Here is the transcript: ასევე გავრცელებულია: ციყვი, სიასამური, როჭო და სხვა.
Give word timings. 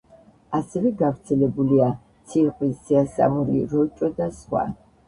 ასევე 0.59 0.91
გავრცელებულია: 1.01 1.91
ციყვი, 2.33 2.71
სიასამური, 2.81 3.65
როჭო 3.77 4.13
და 4.19 4.35
სხვა. 4.43 4.69